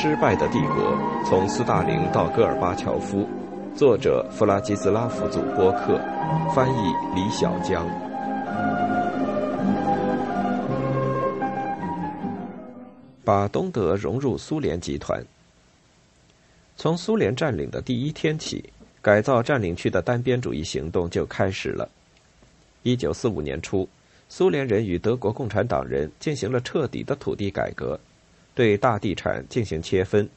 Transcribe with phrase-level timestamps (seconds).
[0.00, 3.28] 失败的帝国：从斯大林到戈尔巴乔夫，
[3.74, 5.98] 作者弗拉基斯拉夫·祖波克，
[6.54, 7.84] 翻译李小江。
[13.24, 15.20] 把东德融入苏联集团。
[16.76, 18.72] 从苏联占领的第一天起，
[19.02, 21.88] 改造占领区的单边主义行动就开始了。
[22.84, 23.88] 一九四五年初，
[24.28, 27.98] 苏联人与德国共产党人进行了彻底的土地改革。
[28.58, 30.28] 对大地产进行切分，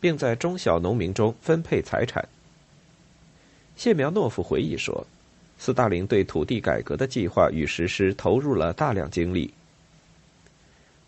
[0.00, 2.28] 并在中小农民中分配财产。
[3.76, 5.06] 谢苗诺夫回忆说
[5.56, 9.54] ：“斯大林对土地改革的计划与实施投入了大量精力。”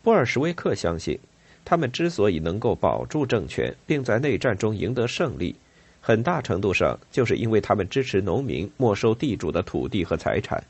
[0.04, 1.18] 波尔什维克相信，
[1.64, 5.56] 他们之所以能够保住政权，并在内战中赢得胜利，
[6.00, 10.62] 很大程度上就是因为他们支持农民没收地主的土地和财产。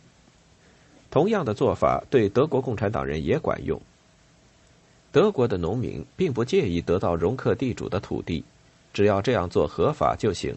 [1.10, 3.78] 同样的做法对德国共产党人也管用。
[5.12, 8.42] 德国的农民并不介意得到容克地主的土地，
[8.94, 10.56] 只要这样做合法就行。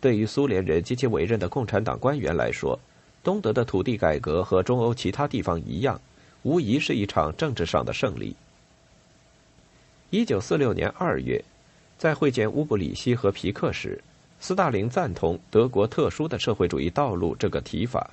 [0.00, 2.78] 对于苏联人及其委任的共产党官员来说，
[3.24, 6.00] 东德的土地改革和中欧其他地方一样，
[6.42, 8.36] 无疑是一场政治上的胜利。
[10.10, 11.44] 一九四六年二月，
[11.98, 14.00] 在会见乌布里希和皮克时，
[14.38, 18.10] 斯大林赞同德国特殊的社会主义道路这个提法，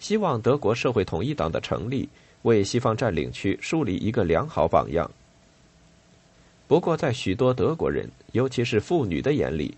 [0.00, 2.08] 希望德国社会统一党的成立。
[2.42, 5.10] 为西方占领区树立一个良好榜样。
[6.66, 9.74] 不过，在许多德国人，尤其是妇女的眼里，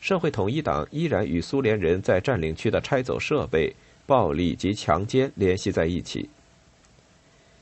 [0.00, 3.74] 社会统一党依然与苏联人在占领区的拆走设备、
[4.06, 6.28] 暴力及强奸联系在一起。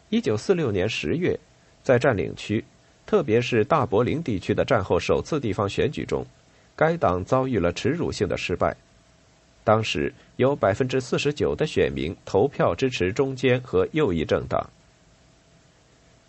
[0.08, 1.38] 一九四六年十月，
[1.82, 2.64] 在占领区，
[3.06, 6.26] 特别是大柏林地区的战后首次地方选举中，
[6.74, 8.76] 该党遭遇了耻辱性的失败。
[9.64, 14.68] 当时有百分之四十九的选民投票支持中间和右翼政党。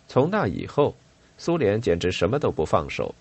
[0.06, 0.94] 从那以后，
[1.36, 3.14] 苏联简直什么都不放手。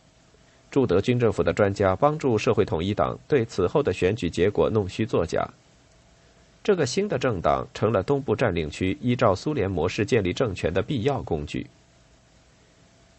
[0.69, 5.47] 驻德军政府的专家帮助社会统一党对此后的选举结果弄虚作假。
[6.63, 11.65] 这个新的政党成了东部占领区依照苏联模式建立政权的必要工具。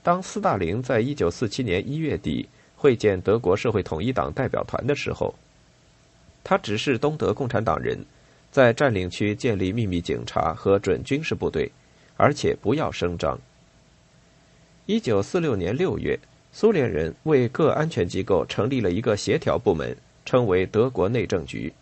[0.02, 5.34] 当斯大林在一九四七年一月底会见德国社会统一党代表团的时候。
[6.44, 7.98] 他指示东德共产党人，
[8.52, 11.68] 在占领区建立秘密警察和准军事部队，
[12.16, 13.36] 而且不要声张。
[14.86, 16.16] 一九四六年六月，
[16.52, 19.96] 苏联人为各安全机构成立了一个协调部门，
[20.26, 21.72] 称为德国内政局。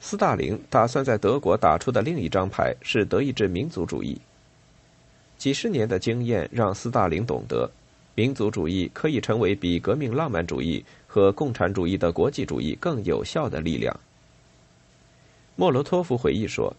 [0.00, 4.20] 斯大林打算在德国打出的另一张牌是德意志民族主义。
[5.38, 7.70] 几十年的经验让斯大林懂得，
[8.14, 10.84] 民族主义可以成为比革命浪漫主义。
[11.14, 13.96] 和共产主义的国际主义更有效的力量。
[15.54, 16.74] 莫罗托夫回忆说：“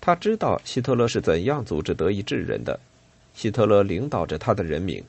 [0.00, 2.78] 他知道希特勒是怎样组织德意志人的，
[3.34, 5.02] 希特勒领导着他的人民。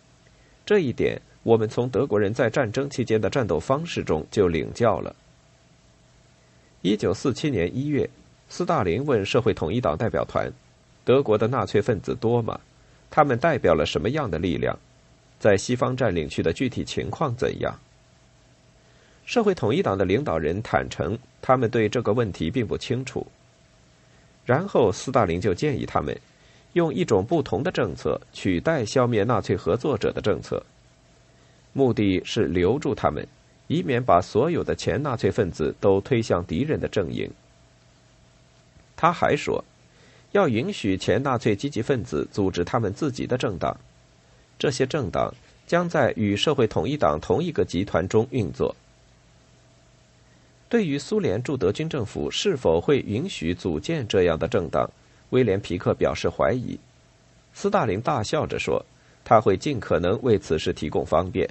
[0.65, 5.15] 这一点，我们从德国人在战争期间的战斗方式中就领教了。”
[6.81, 8.09] 一九四七年一月，
[8.49, 10.51] 斯大林问社会统一党代表团
[11.05, 12.59] ：“德国的纳粹分子多吗？
[13.11, 14.79] 他们代表了什么样的力量？
[15.39, 17.77] 在西方占领区的具体情况怎样？”
[19.25, 23.27] 社会统一党的领导人坦诚，他们对这个问题并不清楚。
[24.45, 26.17] 然后，斯大林就建议他们
[26.71, 30.65] 用一种不同的政策取代消灭纳粹合作者的政策，
[31.73, 33.27] 目的是留住他们，
[33.67, 37.29] 以免把所有的前纳粹分子都推向敌人的阵营。
[38.95, 39.61] 他还说，
[40.31, 43.77] 要允许前纳粹积极分子组织他们自己的政党，
[44.59, 45.33] 这些政党
[45.65, 48.75] 将在与社会统一党同一个集团中运作。
[50.69, 54.89] 对于苏联驻德军政府是否会允许组建这样的政党，
[55.29, 56.77] 威廉·皮克表示怀疑。
[57.53, 58.85] 斯大林大笑着说
[59.23, 61.49] ：“他会尽可能为此事提供方便。”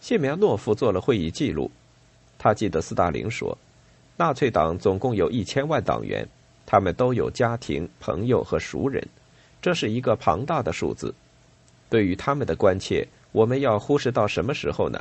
[0.00, 1.70] 谢苗诺夫做了会议记录，
[2.38, 3.56] 他记得斯大林说
[4.16, 6.28] ：“纳粹党总共有一千万党员，
[6.64, 9.06] 他们都有家庭、朋友和熟人，
[9.60, 11.12] 这是一个庞大的数字。
[11.94, 14.98] 对于他们的关切，我们要忽视到什么时候呢？”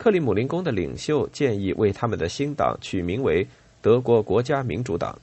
[0.00, 3.46] 克里姆林宫的领袖建议为他们的新党取名为
[3.82, 5.18] “德国国家民主党”。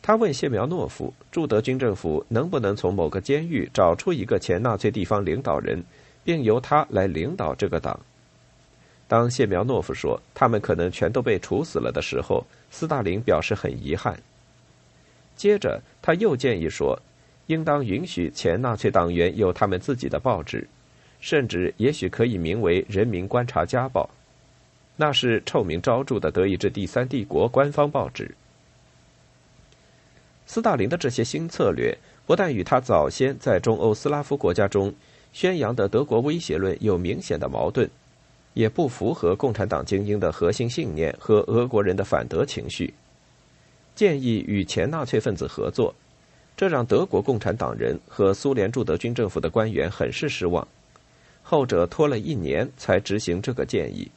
[0.00, 5.82] 他问谢苗诺夫，驻德军政府能不能从某个监狱找出一个前纳粹地方领导人，
[6.22, 7.98] 并由他来领导这个党。
[9.08, 14.16] 当谢苗诺夫说他们可能全都被处死了的时候，斯大林表示很遗憾。
[15.36, 16.98] 接着他又建议说，
[17.52, 20.66] 应当允许前纳粹党员有他们自己的报纸。
[21.20, 24.02] 甚至也许可以名为《人民观察家报》，
[24.96, 28.34] 那是臭名昭著的德意志第三帝国官方报纸。
[30.44, 31.96] 斯大林的这些新策略
[32.26, 34.92] 不但与他早先在中欧斯拉夫国家中
[35.32, 37.88] 宣扬的德国威胁论有明显的矛盾，
[38.54, 42.92] 也不符合共产党精英的核心信念和俄国人的反德情绪。
[43.94, 45.94] 建议与前纳粹分子合作，
[46.62, 50.64] 这让德国共产党人和苏联驻德军政府的官员很是失望。
[51.42, 54.08] 后者拖了一年才执行这个建议。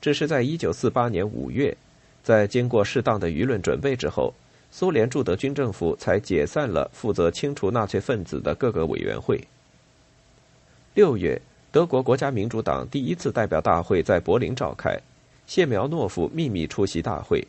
[0.00, 1.76] 只是在一九四八年五月，
[2.24, 4.34] 在经过适当的舆论准备之后，
[4.72, 9.40] 苏联驻德军政府才解散了负责清除纳粹分子的各个委员会。
[10.94, 11.40] 六月，
[11.70, 14.98] 德国国家民主党第一次代表大会在柏林召开，
[15.46, 17.46] 谢苗诺夫秘密出席大会。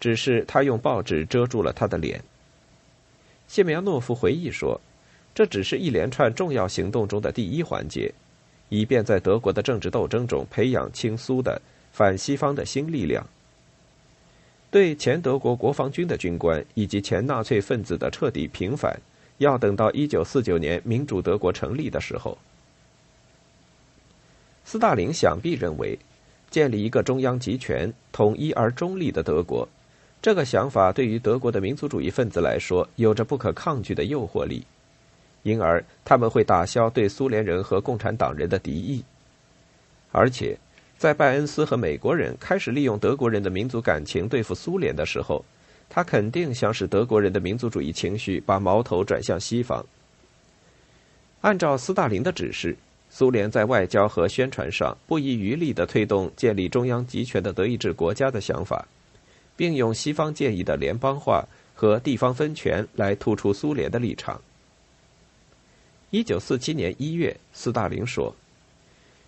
[0.00, 2.20] 只是他用报纸遮住了他的脸。
[3.52, 4.80] 谢苗诺夫回忆说
[5.36, 8.10] ：“这只是一连串重要行动中的第一环节，
[8.70, 11.60] 以便在德国的政治斗争中培养亲苏的
[11.92, 13.22] 反西方的新力量。
[14.70, 18.98] 对前德国国防军的军官以及前纳粹分子的彻底平反，
[19.36, 22.38] 要等到一九四九年民主德国成立的时候。”
[24.64, 25.98] 斯大林想必认为，
[26.50, 29.68] 建立一个中央集权、统一而中立的德国。
[30.22, 34.64] 这个想法对于德国的民族主义分子来说有着不可抗拒的诱惑力，
[35.42, 39.02] 因而他们会打消对苏联人和共产党人的敌意。
[40.12, 40.56] 而且，
[40.96, 45.44] 在拜恩斯和美国人开始利用德国人的民族感情对付苏联的时候，
[45.90, 49.84] 他肯定想使德国人的民族主义情绪把矛头转向西方。
[51.40, 52.76] 按照斯大林的指示，
[53.10, 58.86] 苏联在外交和宣传上不遗余力地推动建立中央集权的德意志国家的想法。
[59.56, 64.40] 并用西方建议的联邦化和地方分权来突出苏联的立场。
[66.10, 68.34] 一九四七年一月，斯大林说：“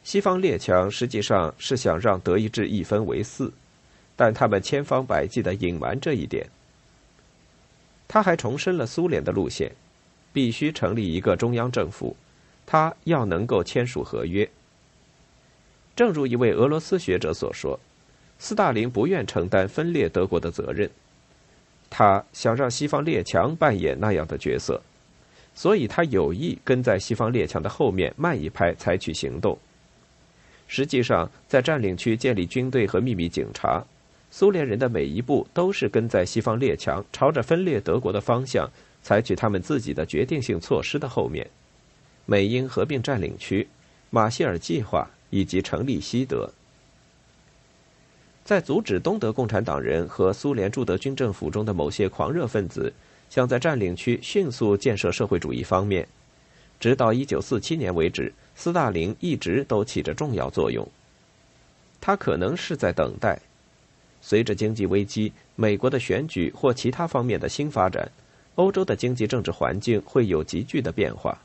[0.04, 3.52] 西方列强实际上是想让德意志一分为四，
[4.16, 6.46] 但他们千方百计的隐瞒这一点。”
[8.06, 9.72] 他还重申了苏联的路线：
[10.32, 12.14] 必须成立一个中央政府，
[12.66, 14.48] 他要能够签署合约。
[15.96, 17.80] 正如一位俄罗斯学者所说。
[18.38, 20.90] 斯大林不愿承担分裂德国的责任，
[21.88, 24.80] 他想让西方列强扮演那样的角色，
[25.54, 29.56] 所以他有意跟在西方列强的后面慢一拍采取行动。
[30.66, 33.84] 实际上，在占领区建立军队和秘密警察，
[34.30, 38.68] 苏联人的每一步都是跟在西方列强朝着分裂德国的方向
[39.02, 41.48] 采取他们自己的决定性措施的后面。
[42.26, 43.68] 美英合并占领区、
[44.10, 46.50] 马歇尔计划以及成立西德。
[48.44, 52.92] 在阻止东德共产党人和苏联驻德军政府中的某些狂热分子
[53.30, 56.06] 想在占领区迅速建设社会主义方面，
[56.78, 60.86] 直到1947年为止，斯大林一直都起着重要作用。
[62.02, 63.40] 他可能是在等待，
[64.20, 68.06] 随着经济危机、美国的选举或其他方面的新发展，
[68.56, 71.36] 欧洲的经济政治环境会有急剧的变化。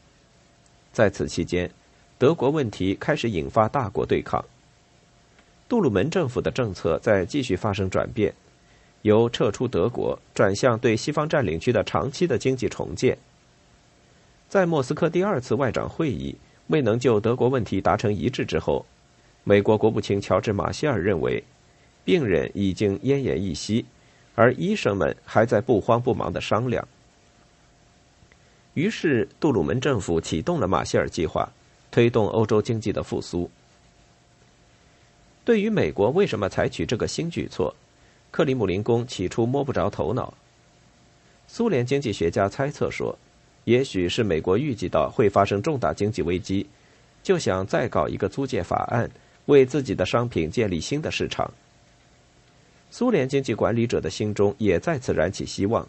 [0.92, 1.72] 在此期间，
[2.18, 4.44] 德国问题开始引发大国对抗。
[5.69, 8.33] 杜鲁门政府的政策在继续发生转变，
[9.04, 13.16] 由撤出德国转向对西方占领区的长期的经济重建。
[14.50, 16.36] 在莫斯科第二次外长会议
[16.68, 18.83] 未能就德国问题达成一致之后，
[19.44, 21.44] 美国国务卿乔治·马歇尔认为，
[22.04, 23.86] 病人已经奄奄一息，
[24.33, 26.88] 而医生们还在不慌不忙的商量。
[28.74, 31.48] 于是，杜鲁门政府启动了马歇尔计划，
[31.91, 33.48] 推动欧洲经济的复苏。
[35.50, 37.74] 对于美国为什么采取这个新举措，
[38.29, 40.32] 克里姆林宫起初摸不着头脑。
[41.48, 43.18] 苏联经济学家猜测说，
[43.63, 46.68] 也许是美国预计到会发生重大经济危机，
[47.24, 49.10] 就想再搞一个租借法案，
[49.48, 51.51] 为自己的商品建立新的市场。
[52.91, 55.88] 苏联经济管理者的心中也再次燃起希望，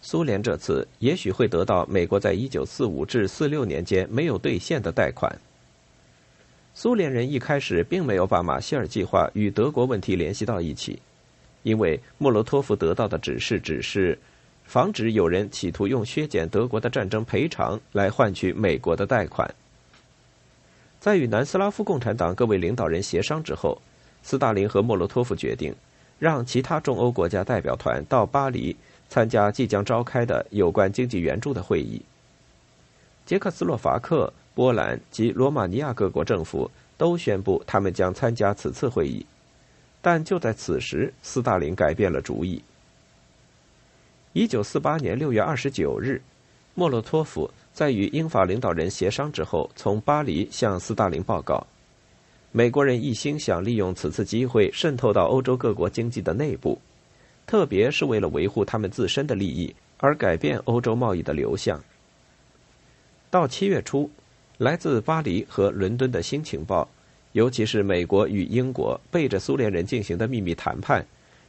[0.00, 5.38] 苏联这次也许会得到美国在一九四五至四六年间没有兑现的贷款。
[6.76, 10.98] 苏联人一开始并没有把马歇尔计划与德国问题联系到一起，
[11.62, 14.18] 因为莫洛托夫得到的指示只是
[14.64, 19.48] 防止有人企图用削减德国的战争赔偿来换取美国的贷款。
[20.98, 23.80] 在与南斯拉夫共产党各位领导人协商之后，
[24.24, 25.72] 斯大林和莫洛托夫决定
[26.18, 28.74] 让其他中欧国家代表团到巴黎
[29.08, 32.02] 参加即将召开的有关经济援助的会议。
[33.24, 34.32] 捷克斯洛伐克。
[34.54, 39.26] 波兰及罗马尼亚各国政府都宣布他们将参加此次会议，
[40.00, 42.62] 但就在此时，斯大林改变了主意。
[44.32, 46.20] 一九四八年六月二十九日，
[46.74, 51.66] 莫洛托夫在与英法领导人协商之后，从巴黎向斯大林报告：
[52.52, 56.80] 美国人一心想利用此次机会渗透到欧洲各国经济的内部，
[57.46, 61.82] 特别是为了维护他们自身的利益，而改变欧洲贸易的流向。
[63.30, 64.10] 到七月初，
[64.58, 66.88] 来自巴黎和伦敦的新情报，
[67.32, 71.04] 尤其是美国与英国背着苏联人进行的秘密谈判，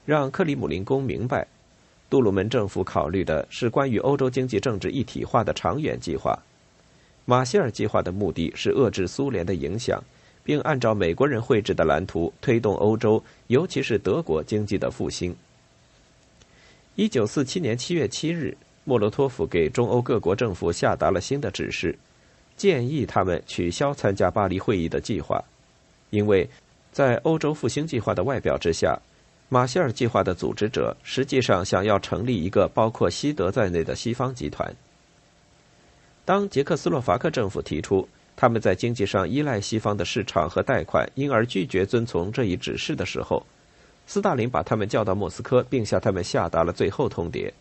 [0.06, 1.46] 让克里姆林宫明白，
[2.10, 6.38] 杜鲁门政府考虑的是关于欧洲经济政治一体化的长远计划。
[7.26, 10.04] 马歇尔计划的目的是遏制苏联的影响，
[10.44, 15.36] 并按照美国人绘制的蓝图推动欧洲，尤其是德国经济的复兴。
[16.96, 21.98] 一九四七年七月七日，莫洛托夫给中欧各国政府下达了新的指示，
[22.58, 25.44] 建议他们取消参加巴黎会议的计划，
[26.10, 26.50] 因为，
[26.92, 28.98] 在欧洲复兴计划的外表之下，
[29.50, 34.74] 马歇尔计划的组织者实际上想要成立一个包括西德在内的西方集团。
[36.24, 43.46] 当捷克斯洛伐克政府提出他们在经济上依赖西方的市场和贷款，因而拒绝遵从这一指示的时候，
[44.08, 47.52] 斯大林把他们叫到莫斯科，并向他们下达了最后通牒：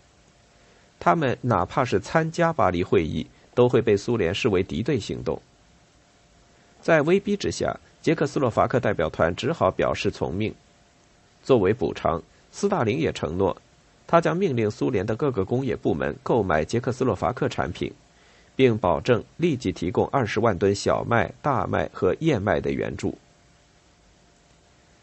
[0.98, 5.40] 他们哪怕是参加巴黎会议，都会被苏联视为敌对行动。
[6.80, 10.54] 在威逼之下，捷克斯洛伐克代表团只好表示从命。
[11.42, 13.56] 作为补偿，斯大林也承诺，
[14.06, 17.92] 他将命令苏联的各个工业部门购买捷克斯洛伐克产品。
[18.56, 23.18] 并保证立即提供二十万吨小麦、大麦和燕麦的援助。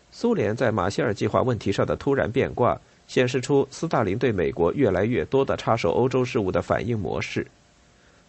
[0.10, 7.46] 苏联在马歇尔计划问题上的突然变卦，显示出斯大林对美国越来越多的插手欧洲事务的反应模式，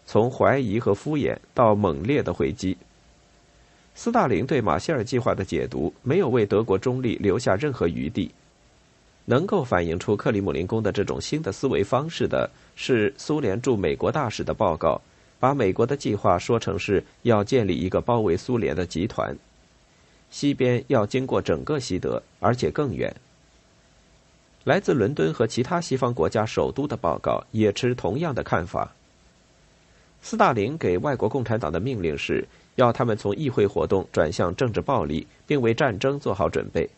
[0.05, 2.77] 从怀疑和敷衍到猛烈的回击。
[3.95, 8.31] 斯大林对马歇尔计划的解读没有为德国中立留下任何余地。
[9.25, 15.01] 能够反映出克里姆林宫的这种新的思维方式的是苏联驻美国大使的报告。
[15.39, 19.37] 把美国的计划说成是要建立一个包围苏联的集团，
[20.31, 23.13] 西边要经过整个西德，而且更远。
[24.63, 28.95] 来自伦敦和其他西方国家首都的报告也持同样的看法。
[30.23, 36.89] 斯大林给外国共产党的命令是要他们从议会活动转向政治暴力，并为战争做好准备。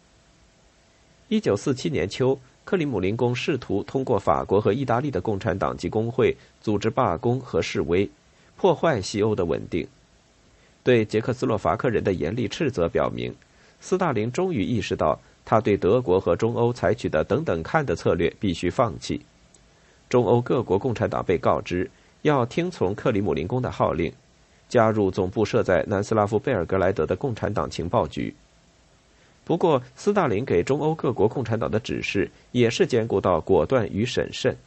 [1.27, 2.39] 一九四七年秋。
[2.63, 8.09] 克里姆林宫试图通过法国和意大利的共产党及工会组织罢工和示威。
[8.57, 9.87] 破坏西欧的稳定，
[10.83, 13.35] 对捷克斯洛伐克人的严厉斥责表明，
[13.79, 19.21] 斯大林终于意识到，他对德国和中欧采取的等等看的策略必须放弃。
[20.09, 21.87] 中欧各国共产党被告知
[22.25, 24.11] 要听从克里姆林宫的号令，
[24.67, 28.33] 加入总部设在南斯拉夫贝尔格莱德的共产党情报局。
[29.43, 34.57] 不过，斯大林给中欧各国共产党的指示也是兼顾到果断与审慎。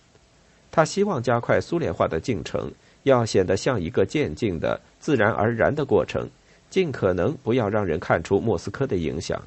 [0.70, 2.72] 他希望加快苏联化的进程。
[3.04, 6.28] 要显得像一个渐进的、自然而然的过程，
[6.68, 9.40] 尽可能不要让人看出莫斯科的影响。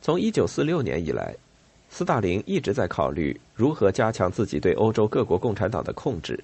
[0.00, 1.34] 从一九四六年以来，
[1.90, 6.38] 斯大林一直在考虑如何加强自己对欧洲各国共产党的控制，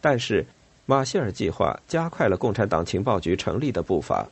[0.00, 0.44] 但是
[0.86, 4.28] 马歇尔计划加快了共产党情报局成立的步伐。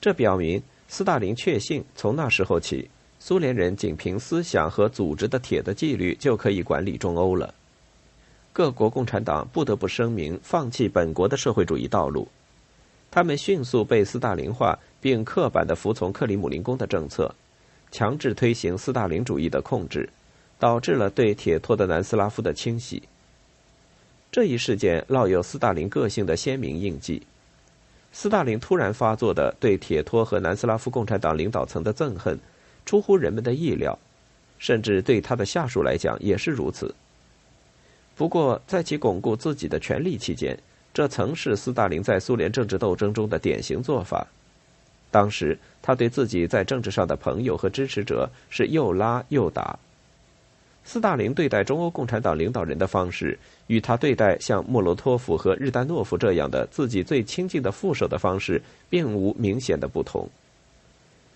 [0.00, 2.88] 这表明斯大林确信，从那时候起，
[3.18, 7.52] 苏联人仅凭思想和组织的铁的纪律就可以管理中欧了。
[8.52, 12.26] 各国共产党不得不声明放弃本国的社会主义道路，
[13.10, 17.34] 他们迅速被斯大林化，并刻板的服从克里姆林宫的政策，
[17.96, 20.06] 强制推行斯大林主义的控制，
[20.58, 23.02] 导致了对铁托的南斯拉夫的清洗。
[24.30, 27.22] 这一事件烙有斯大林个性的鲜明印记。
[28.12, 32.38] 斯大林突然发作的对铁托和南斯拉夫共产党领导层的憎恨，
[32.84, 33.98] 出乎人们的意料，
[34.58, 36.94] 甚至对他的下属来讲也是如此。
[38.14, 40.58] 不过，在其巩固自己的权力期间，
[40.92, 44.26] 这曾是斯大林在苏联政治斗争中的典型做法。
[45.10, 49.78] 当时，他对自己在政治上的朋友和支持者是又拉又打。
[50.84, 60.28] 斯大林对待中欧共产党领导人的方式，与他对待像莫洛托夫和日丹诺夫这样的自己最亲近的副手的方式，并无明显的不同。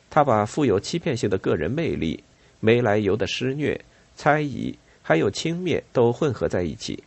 [0.09, 2.23] 他把富有欺骗性的个人魅力、
[2.61, 3.81] 没来由的施虐、
[4.17, 4.77] 猜疑。
[5.03, 7.03] 还有轻蔑都混合在一起。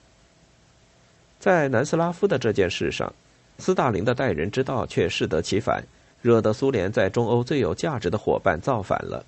[1.39, 3.13] 在南斯拉夫的这件事上，
[3.59, 5.81] 斯大林的待人之道却适得其反，
[6.23, 9.23] 惹得苏联在中欧最有价值的伙伴造反了。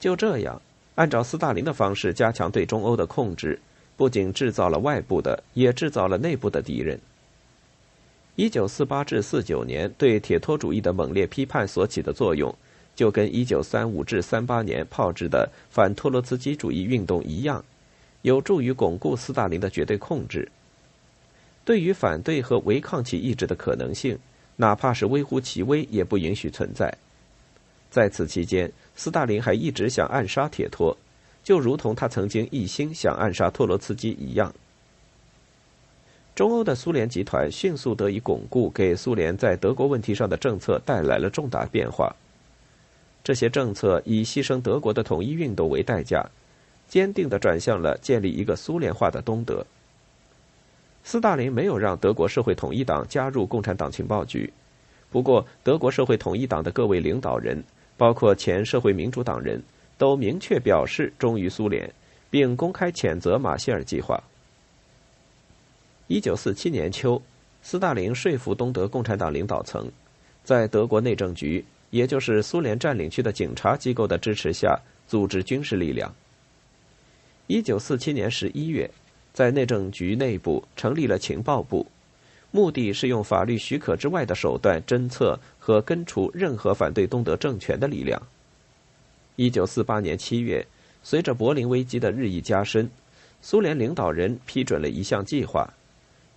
[0.00, 0.60] 就这样，
[0.96, 3.60] 按照斯大林的方式加强对中欧的控制，
[3.96, 6.98] 不仅制造了外部的，也制造了内部的敌人。
[8.34, 12.52] 一九四八至四九年对铁托主义的猛烈批判所起的作用。
[12.94, 17.64] 就跟一九三五至三八年炮制的反托洛茨基主义运动一样，
[18.20, 20.46] 有助于巩固斯大林的绝对控制。
[21.64, 24.18] 对于反对和违抗其意志的可能性，
[24.56, 26.92] 哪怕是微乎其微，也不允许存在。
[27.90, 30.96] 在此期间，斯大林还一直想暗杀铁托，
[31.42, 34.52] 就如同他曾经一心想暗杀托洛茨基一样。
[36.34, 42.14] 中欧的苏联集团迅速得以巩固，给苏联在德国问题上的政策带来了重大变化。
[43.22, 46.26] 这些政策以牺牲德国的统一运动为代价，
[46.88, 49.66] 坚定地转向了建立一个苏联化的东德。
[51.04, 54.50] 斯大林没有让德国社会统一党加入共产党情报局，
[55.10, 57.62] 不过德国社会统一党的各位领导人，
[57.96, 59.60] 包括前社会民主党人，
[59.98, 61.92] 都明确表示忠于苏联，
[62.30, 64.22] 并公开谴责马歇尔计划。
[66.06, 67.20] 一九四七年秋，
[67.62, 69.90] 斯大林说服东德共产党领导层，
[70.44, 74.78] 在德国内政局，也就是苏联占领区的警察机构的支持下，
[75.08, 76.14] 组织军事力量。
[77.48, 78.88] 一九四七年十一月。
[79.32, 81.86] 在内政局内部成立了情报部，
[82.50, 88.20] 目的是用法律许可之外的手段侦测和根除任何反对东德政权的力量。
[89.36, 90.66] 一九四八年七月，
[91.02, 92.90] 随着柏林危机的日益加深，
[93.40, 95.72] 苏联领导人批准了一项计划，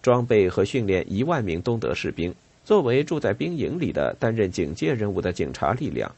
[0.02, 2.34] 装备和训练一万名东德士兵，
[2.64, 6.10] 作为住在兵营里的担任警戒任务的警察力量。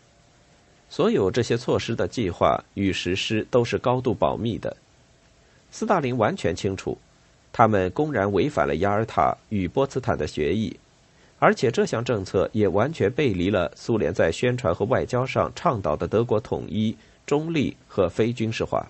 [0.90, 4.78] 所有这些措施的计划与实施都是高度保密的。
[5.78, 6.98] 斯大林完全清楚，
[7.54, 10.76] 他们公然违反了雅尔塔与波茨坦的协议，
[11.38, 18.88] 而且这项政策也完全背离了苏联在宣传和外交上倡导的德国统一、中立和非军事化。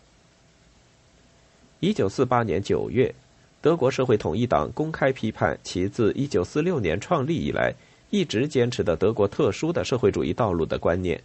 [1.82, 3.13] 一九四八年九月，
[3.60, 7.74] 德国社会统一党公开批判其自一九四六年创立以来
[8.12, 11.22] 一直坚持的德国特殊的社会主义道路的观念，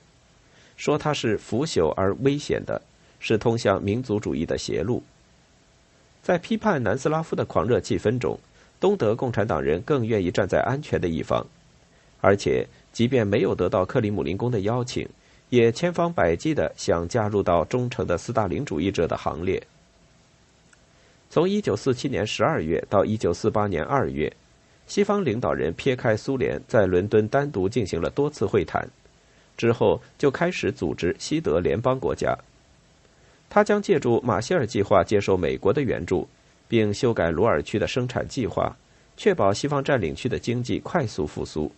[0.76, 2.82] 说它是腐朽而危险的，
[3.20, 5.00] 是通向民族主义的邪路。
[6.22, 8.38] 在批判南斯拉夫的狂热气氛中，
[8.78, 11.44] 东德共产党人更愿意站在安全的一方，
[12.20, 15.08] 而且即便没有得到克里姆林宫的邀请，
[15.48, 19.60] 也千方百计的想加入到忠诚的斯大林主义者的行列。
[21.28, 24.32] 从1947年12月到1948年2月，
[24.86, 28.88] 西方领导人撇开苏联，在伦敦单独进行了多次会谈，
[29.56, 32.38] 之后就开始组织西德联邦国家。
[33.54, 36.26] 他将借助马歇尔计划接受美国的援助，
[36.68, 38.74] 并修改鲁尔区的生产计划，
[39.14, 41.70] 确保西方占领区的经济快速复苏。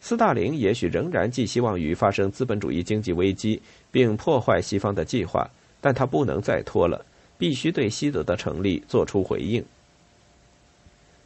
[0.00, 5.48] 斯大林也许仍然寄希望于发生资本主义经济危机，并破坏西方的计划，
[5.80, 7.06] 但他不能再拖了，
[7.38, 9.64] 必须对西德的成立做出回应。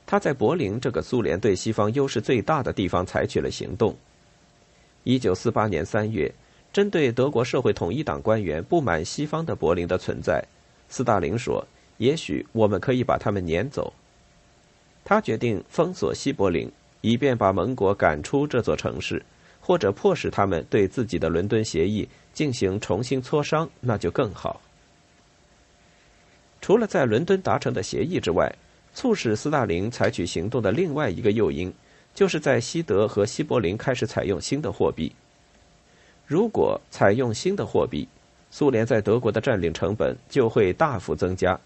[0.04, 3.96] 他在柏林这个苏联对西方优势最大的地方采取了行动。
[5.02, 6.30] 一九四八年三月。
[6.74, 10.44] 针对德国社会统一党官员不满西方的柏林的存在，
[10.88, 11.64] 斯大林说
[11.98, 13.92] ：“也许我们可以把他们撵走。”
[15.04, 16.68] 他决定封锁西柏林，
[17.00, 19.24] 以便把盟国赶出这座城市，
[19.60, 24.60] 或者迫使他们对自己的伦敦协议进行重新磋商，那就更好。
[26.60, 28.52] 除了在伦敦达成的协议之外，
[28.92, 31.72] 促使斯大林采取行动的另外一个诱因，
[32.16, 35.12] 就是在西德和西柏林开始采用新的货币。
[36.26, 38.08] 如果采用新的货币，
[38.50, 41.58] 苏联在德国的占领成本就会大幅增加。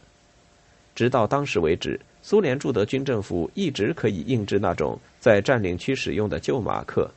[0.94, 7.09] 直到当时为止，苏联驻德军政府一直可以印制那种在占领区使用的旧马克。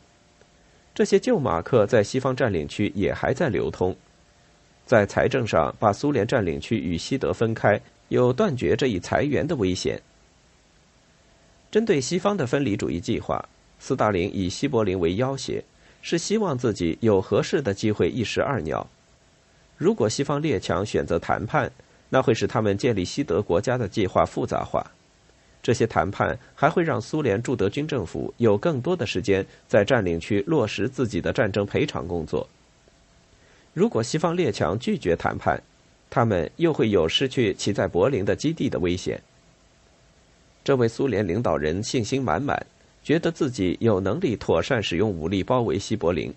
[0.94, 3.96] 这些旧马克在西方占领区也还在流通。
[4.86, 10.00] 在财政上把苏联占领区与西德分开，有断绝这一财源的危险。
[11.72, 13.44] 针对西方的分离主义计划，
[13.80, 15.64] 斯大林以西柏林为要挟。
[16.02, 18.88] 是希望自己有合适的机会一石二鸟。
[19.78, 21.72] 如果西方列强选择谈判，
[22.10, 24.86] 那会使他们建立西德国家的计划复杂化。
[25.64, 32.48] 这些谈判还会让苏联驻德军政府有更多的时间在占领区落实自己的战争赔偿工作。
[33.74, 35.62] 如果西方列强拒绝谈判，
[36.10, 39.22] 他们又会有失去其在柏林的基地的危险。
[40.64, 42.66] 这位苏联领导人信心满满。
[43.04, 46.32] 觉得自己有能力妥善使用武力包围西柏林，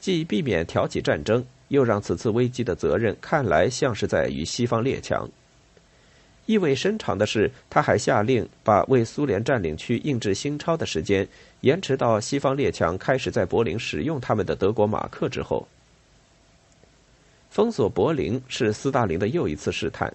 [0.00, 5.28] 既避免挑起战争，又让此次危机的责任看来像是在于西方列强。
[6.46, 11.26] 意味深长的是，他还下令把为苏联占领区印制新钞的时间
[11.60, 15.66] 延迟到西方列强开始在柏林使用他们的德国马克之后。
[17.50, 20.12] 封锁柏林是斯大林的又一次试探。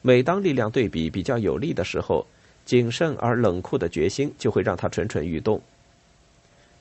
[0.00, 2.26] 每当力量对比比较有利的时候。
[2.64, 5.60] 谨慎而冷酷的决心就会让他蠢蠢欲动。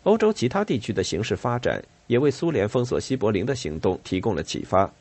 [0.03, 4.91] 欧洲其他地区的形势发展也为苏联封锁西柏林的行动提供了启发。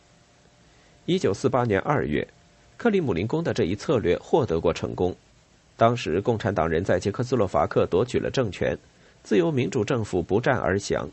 [1.06, 2.26] 一九四八年二月，
[2.76, 5.16] 克里姆林宫的这一策略获得过成功。
[5.76, 8.76] 当时共产党人在捷克斯洛伐克夺取了政权，
[9.22, 11.08] 自由民主政府不战而降。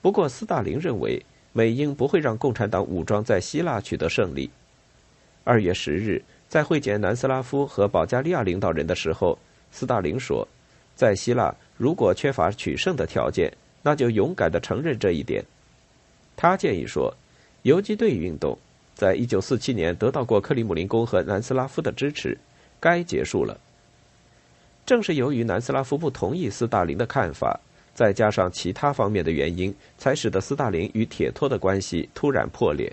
[0.00, 4.48] 不过，斯大林认为美英不会让共产党武装在希腊取得胜利。
[5.44, 6.22] 二月十日，
[6.54, 9.36] 在会见南斯拉夫和保加利亚领导人的时候，
[9.72, 10.46] 斯大林说，
[10.94, 15.44] 在希腊如果缺乏取胜的条件，那就勇敢的承认这一点。
[16.36, 17.12] 他建议说，
[17.62, 18.56] 游击队运动
[18.94, 22.38] 在一九四七年得到过克里姆林宫和南斯拉夫的支持，
[22.78, 23.58] 该结束了。
[24.86, 27.58] 正是由于南斯拉夫不同意斯大林的看法，
[27.96, 32.92] 再加上其他方面的原因，才使得斯大林与铁托的关系突然破裂。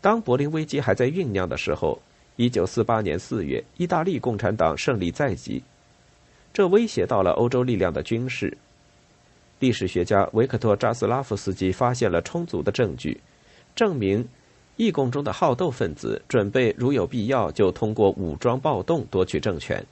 [0.00, 2.00] 当柏林危机还在酝酿的时候，
[2.36, 5.62] 一九四八年四月，意大利共产党胜利在即，
[6.54, 8.56] 这威胁到了欧洲力量的军事。
[9.58, 13.20] 历史学家维克托·扎斯拉夫斯基发现了充足的证据，
[13.76, 14.26] 证明
[14.76, 19.84] 义共中的好斗分子准备如有必要就通过武装暴动夺取政权。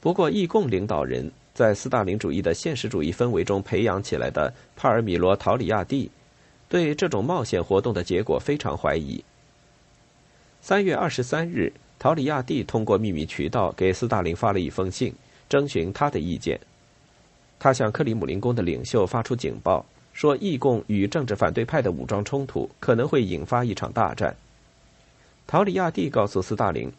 [0.00, 6.08] 不过，义共领导人在斯大林主义的现实主义氛围中培养起来的帕尔米罗·陶里亚蒂，
[6.72, 9.22] 对这种冒险活动的结果非常怀疑。
[10.62, 15.14] 三月二十三日，陶里亚蒂通过秘密渠道给斯大林发了一封信，
[15.50, 16.58] 征询他的意见。
[17.58, 24.34] 他向克里姆林宫的领袖发出警报，说义共与政治反对派的武装冲突可能会引发一场大战。
[25.46, 26.90] 陶里亚蒂告诉斯大林，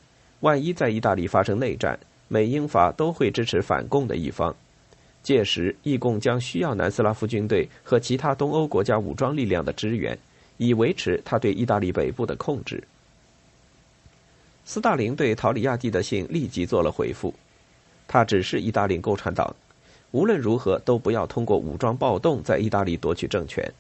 [0.42, 4.56] 万一在意大利发生内战，美英法都会支持反共的一方，
[5.24, 10.16] 届时义共将需要南斯拉夫军队和其他东欧国家武装力量的支援，
[10.58, 12.84] 以维持他对意大利北部的控制。
[14.66, 17.34] 斯大林对陶里亚蒂的信立即做了回复，
[18.08, 19.56] 他指示意大利共产党。
[20.12, 23.74] 无论如何，都不要通过武装暴动在意大利夺取政权。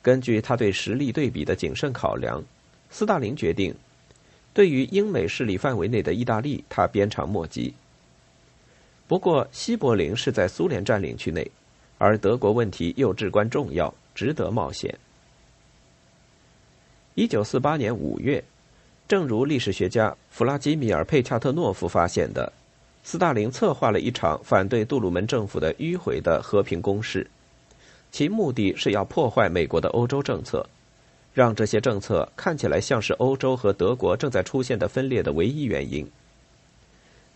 [0.00, 2.42] 根据他对实力对比的谨慎考量，
[2.88, 3.74] 斯大林决定，
[4.54, 7.74] 对于英美势力范围内的意大利，他鞭长莫及。
[9.10, 11.50] 不过，西柏林是在苏联占领区内，
[11.98, 14.96] 而德国问题又至关重要，值得冒险。
[17.16, 18.44] 一九四八年五月，
[19.08, 22.52] 正如历史学家弗拉基米尔·佩恰特诺夫发现的。
[23.02, 27.28] 斯大林策划了一场反对杜鲁门政府的迂回的和平攻势，
[28.12, 30.64] 其目的是要破坏美国的欧洲政策，
[31.34, 36.08] 让这些政策看起来像是欧洲和德国正在出现的分裂的唯一原因。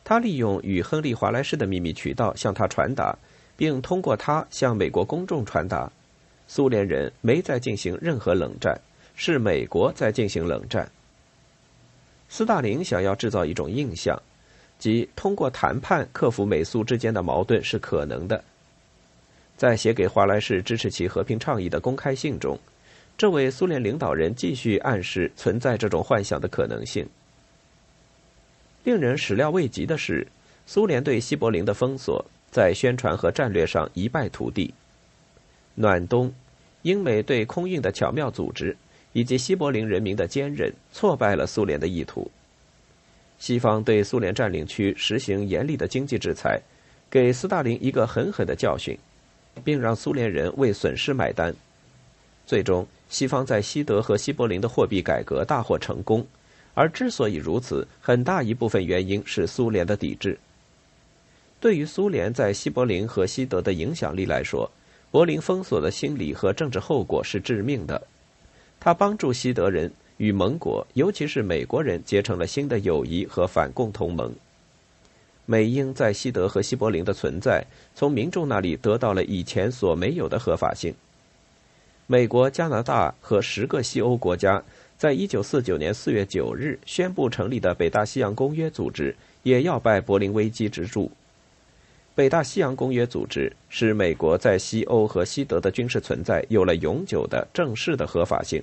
[0.05, 3.17] 他利用与亨利·华莱士的秘密渠道向他传达，
[3.57, 5.91] 并通过他向美国公众传达：
[6.47, 8.79] 苏联人没在进行任何冷战，
[9.17, 10.89] 是美国在进行冷战。
[12.29, 14.21] 斯大林想要制造一种印象。
[14.77, 18.43] 即通过谈判克服美苏之间的矛盾是可能的。
[19.57, 22.59] 在写给华莱士支持其和平倡议的公开信中，
[23.17, 27.09] 这位苏联领导人继续暗示存在这种幻想的可能性。
[28.85, 30.27] 令人始料未及的是，
[30.67, 34.73] 苏联对西柏林的封锁在宣传和战略上一败涂地。
[35.75, 36.33] 暖冬，
[36.83, 38.77] 英美对空运的巧妙组织，
[39.13, 42.31] 以及西柏林人民的坚韧，挫败了苏联的意图。
[43.39, 46.61] 西方对苏联占领区实行严厉的经济制裁，
[47.11, 48.97] 给斯大林一个狠狠的教训，
[49.65, 51.55] 并让苏联人为损失买单。
[52.47, 56.27] 最终，西方在西德和西柏林的货币改革大获成功，
[56.75, 60.39] 而之所以如此，很大一部分原因是苏联的抵制。
[61.61, 64.71] 对于苏联在西柏林和西德的影响力来说，
[65.11, 68.07] 柏林封锁的心理和政治后果是致命的。
[68.79, 69.91] 他帮助西德人。
[70.17, 74.33] 与盟国，尤其是美国人结成了新的友谊和反共同盟。
[75.45, 77.65] 美英在西德和西柏林的存在，
[77.97, 80.95] 从民众那里得到了以前所没有的合法性。
[82.07, 84.63] 美国、加拿大和十个西欧国家，
[84.97, 91.11] 在一九四九年四月九日宣布成立的北大西洋公约组织，也要拜柏林危机之助。
[92.15, 98.63] 北大西洋公约组织使美国在西欧和西德的军事存在有了永久的、正式的合法性。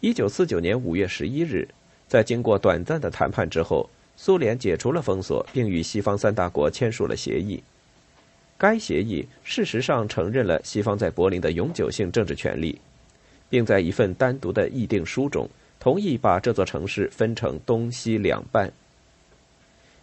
[0.00, 1.66] 一九四九年五月十一日，
[2.06, 7.62] 在经过短暂的谈判之后，苏联解除了封锁，并与西方三大国签署了协议。
[8.58, 12.78] 该协议事实上承认了西方在柏林的永久性政治权利，
[13.50, 15.46] 并在一份单独的议定书中
[15.78, 18.72] 同意把这座城市分成东西两半。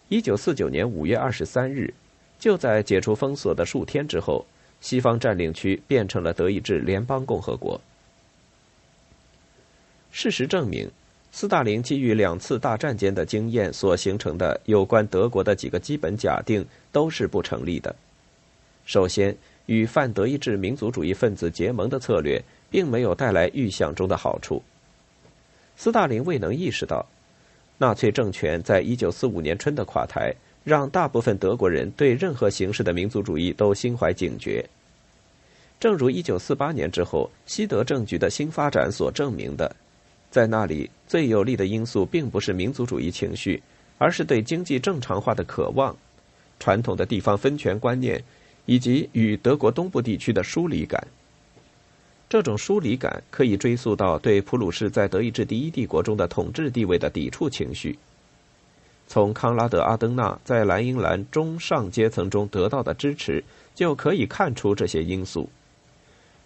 [0.09, 1.93] 一九四九年五月二十三日，
[2.37, 4.45] 就在解除封锁的数天之后，
[4.79, 7.79] 西方占领区变成了德意志联邦共和国。
[10.11, 10.89] 事实证明，
[11.31, 17.95] 斯大林基于两次大战间的经验所形成的有关德国的几个基本假定都是不成立的。
[18.85, 24.61] 首先，与泛德意志民族主义分子结盟的策略并没有带来预想中的好处。
[25.75, 27.05] 斯大林未能意识到，
[27.77, 34.67] 纳粹政权在一九四五年春的垮台，让大部分德国人对任何形式的民族主义都心怀警觉。
[35.79, 39.75] 正如1948年之后西德政局的新发展所证明的，
[40.31, 43.61] 在那里最有利的因素并不是民族主义情绪，
[43.99, 45.95] 而是对经济正常化的渴望、
[46.59, 48.23] 传统的地方分权观念
[48.65, 51.07] 以及与德国东部地区的疏离感。
[52.29, 57.97] 这种疏离感可以追溯到对普鲁士在德意志第一帝国中的统治地位的抵触情绪。
[59.07, 63.41] 从康拉德·阿登纳在莱茵兰中上阶层中得到的支持，
[63.73, 65.49] 就可以看出这些因素。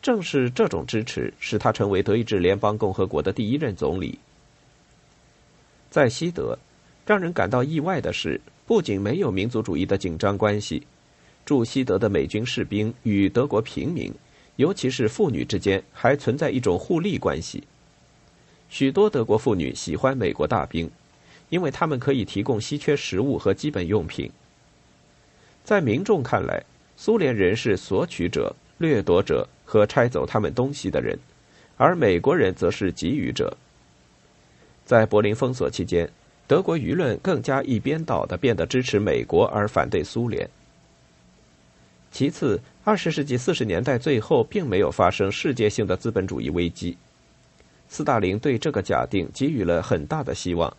[0.03, 4.19] 正是这种支持，使他成为德意志联邦共和国的第一任总理。
[5.89, 6.57] 在西德，
[7.07, 10.83] 让人感到意外的是，不仅没有民族主义的紧张关系，
[11.43, 14.13] 驻西德的美军士兵与德国平民。
[14.61, 17.63] 尤其是妇女之间还存在一种互利关系。
[18.69, 20.87] 许多德国妇女喜欢美国大兵，
[21.49, 24.31] 因为他们可以提供稀缺食物和基本用品。
[25.63, 26.63] 在民众看来，
[26.95, 31.17] 苏联人是索取者、掠夺者和拆走他们东西的人，
[31.75, 33.57] 而美国人则是给予者。
[34.85, 36.07] 在柏林封锁期间，
[36.45, 40.47] 德国舆论更加一边倒的变得支持美国而反对苏联。
[42.11, 46.97] 其次，二十世纪四十年代最后并没有发生世界性的资本主义危机。
[47.87, 50.75] 斯大林对这个假定给予了很大的希望。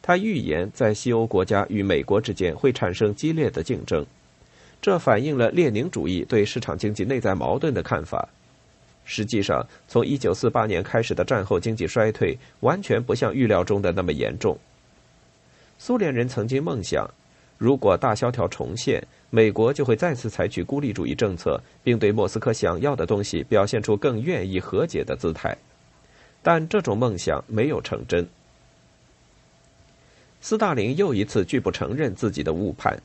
[0.00, 4.06] 他预言在西欧国家与美国之间会产生激烈的竞争，
[4.80, 8.26] 这反映了列宁主义对市场经济内在矛盾的看法。
[9.04, 14.56] 实际上，从一九四八年开始的战后经济衰退完全不像预料中的那么严重。
[15.78, 17.06] 苏联人曾经梦想。
[17.58, 25.56] 如果大萧条重现，美国就会再次采取孤立主义政策，并对莫斯科想要的东西表现出更愿意和解的姿态。
[26.42, 28.26] 但这种梦想没有成真。
[30.40, 32.96] 斯大林又一次拒不承认自己的误判。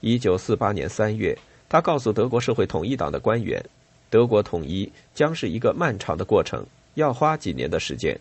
[0.00, 1.36] 一九四八年三月，
[1.68, 3.64] 他告诉德国社会统一党的官员，
[4.10, 8.18] 德国统一将是一个漫长的过程，要花几年的时间。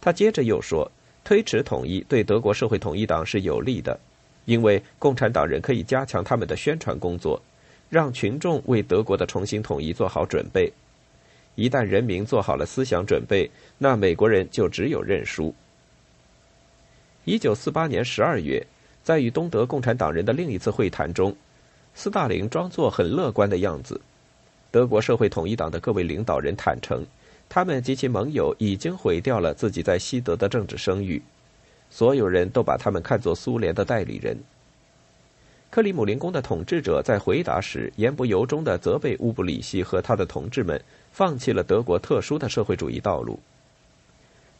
[0.00, 0.90] 他接着又说，
[1.24, 3.98] 推迟统一对德国社会统一党是有利的。
[4.48, 7.38] 因为共产党人可以加强他们的宣传工作，
[7.90, 10.72] 让群众为德国的重新统一做好准备。
[11.54, 15.54] 一旦人民做好了思想准备，那美国人就只有认输。
[17.26, 18.66] 一九四八年十二月，
[19.04, 21.36] 在与东德共产党人的另一次会谈中，
[21.94, 24.00] 斯大林装作很乐观的样子。
[24.70, 27.04] 德国社会统一党的各位领导人坦诚，
[27.50, 31.20] 他们及其盟友已经毁掉了自己在西德的政治声誉。
[31.90, 34.36] 所有人都把他们看作苏联的代理人。
[35.70, 40.80] 克里姆林宫的统治者在回答时言不由衷地责备乌布里希和他的同志们
[41.12, 43.38] 放弃了德国特殊的社会主义道路。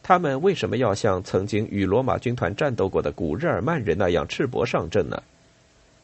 [0.03, 5.21] 他们为什么要像曾经与罗马军团战斗过的古日耳曼人那样赤膊上阵呢？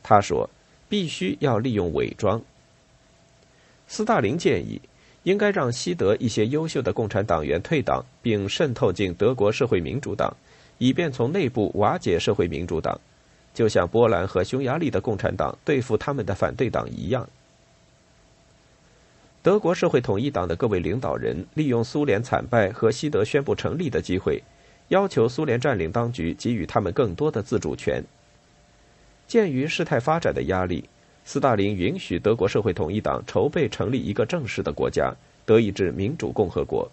[0.03, 0.49] 他说
[0.89, 2.41] ：“必须要利用伪装。”
[3.87, 4.81] 斯大林建议，
[5.23, 10.35] 应该让西德一些优秀的共产党员退党，并渗透进德国社会民主党。
[10.77, 12.99] 以便从内部瓦解社会民主党，
[13.53, 17.27] 就像波兰和匈牙利的共产党对付他们的反对党一样。
[19.41, 24.41] 德国社会统一党的各位领导人利用苏联惨败和西德宣布成立的机会，
[24.87, 28.03] 要求苏联占领当局给予他们更多的自主权。
[29.27, 30.83] 鉴于事态发展的压力，
[31.23, 35.13] 斯大林允许德国社会统一党筹备成立一个正式的国家——
[35.45, 36.91] 德意志民主共和国。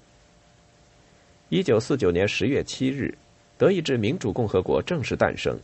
[1.49, 3.15] 一九四九年十月七日。
[3.63, 5.57] 德意志民主共和国正式诞生。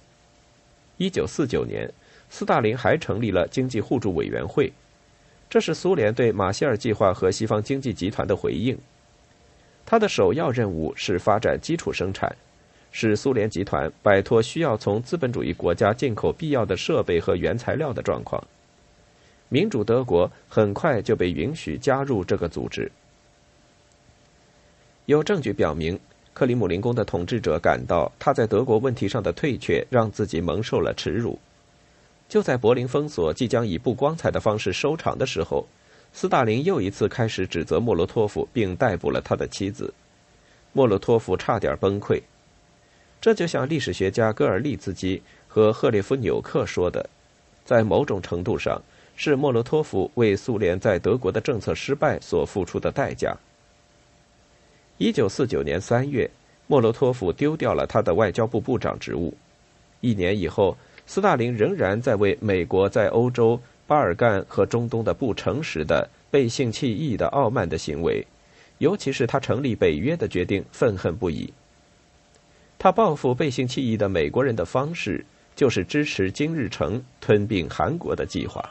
[0.99, 1.93] 一九四九年，
[2.31, 4.73] 斯大林还成立了经济互助委员会，
[5.51, 8.79] 这是苏联对马歇尔计划和西方经济集团的回应。
[9.85, 12.33] 他的首要任务是发展基础生产，
[12.93, 18.41] 使苏联集团摆脱需要从资本主义国家进口必要的设备和原材料的状况。
[19.49, 22.93] 民主德国很快就被允许加入这个组织。
[25.07, 25.99] 有证据表明。
[26.38, 31.37] 克里姆林宫的统治者感到他在德国问题上的退却让自己蒙受了耻辱。
[32.29, 35.66] 就在柏林封锁即将以不光彩的方式收场的时候，
[36.12, 39.92] 斯大林又一次开始指责莫洛托夫，并逮捕了他的妻子。
[40.72, 42.22] 莫洛托夫差点崩溃。
[43.20, 47.11] 这就像历史学家戈尔利茨基和赫列夫纽克说的，
[47.64, 48.81] 在某种程度上
[49.16, 53.37] 是莫洛托夫为苏联在德国的政策失败所付出的代价。
[54.99, 56.29] 一九四九年三月，
[56.67, 59.33] 莫洛托夫丢掉了他的外交部部长职务。
[60.01, 68.27] 一年以后，斯大林仍然在为美国在欧洲、巴尔干和中东的不诚实的、背信弃义的傲慢的行为，
[68.79, 71.53] 尤其是他成立北约的决定，愤恨不已。
[72.77, 78.69] 他报复背信弃义的美国人的方式，就是支持金日成吞并韩国的计划。